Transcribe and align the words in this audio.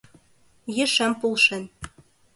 —Ешем 0.83 1.11
полшен. 1.19 1.63